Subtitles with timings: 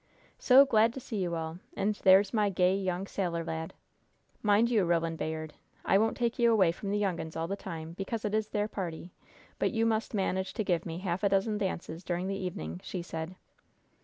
[0.39, 1.59] "So glad to see you all!
[1.77, 3.75] And there's my gay, young sailor lad!
[4.41, 5.53] Mind you, Roland Bayard,
[5.85, 8.47] I won't take you away from the young uns all the time, because it is
[8.49, 9.11] their party,
[9.59, 13.03] but you must manage to give me half a dozen dances during the evening," she
[13.03, 13.35] said.